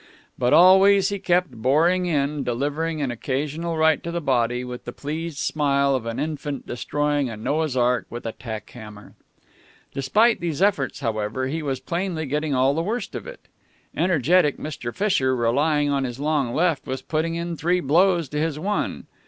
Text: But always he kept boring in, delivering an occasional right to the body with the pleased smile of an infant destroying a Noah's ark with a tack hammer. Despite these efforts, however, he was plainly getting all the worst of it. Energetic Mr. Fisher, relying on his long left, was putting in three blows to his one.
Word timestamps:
But 0.35 0.51
always 0.51 1.09
he 1.09 1.19
kept 1.19 1.51
boring 1.51 2.07
in, 2.07 2.43
delivering 2.43 3.03
an 3.03 3.11
occasional 3.11 3.77
right 3.77 4.01
to 4.01 4.09
the 4.09 4.19
body 4.19 4.63
with 4.63 4.85
the 4.85 4.91
pleased 4.91 5.37
smile 5.37 5.93
of 5.93 6.07
an 6.07 6.19
infant 6.19 6.65
destroying 6.65 7.29
a 7.29 7.37
Noah's 7.37 7.77
ark 7.77 8.07
with 8.09 8.25
a 8.25 8.31
tack 8.31 8.67
hammer. 8.71 9.13
Despite 9.93 10.39
these 10.39 10.59
efforts, 10.59 11.01
however, 11.01 11.45
he 11.45 11.61
was 11.61 11.79
plainly 11.79 12.25
getting 12.25 12.55
all 12.55 12.73
the 12.73 12.81
worst 12.81 13.13
of 13.13 13.27
it. 13.27 13.41
Energetic 13.95 14.57
Mr. 14.57 14.91
Fisher, 14.91 15.35
relying 15.35 15.91
on 15.91 16.03
his 16.03 16.19
long 16.19 16.51
left, 16.55 16.87
was 16.87 17.03
putting 17.03 17.35
in 17.35 17.55
three 17.55 17.79
blows 17.79 18.27
to 18.29 18.39
his 18.39 18.57
one. 18.57 19.05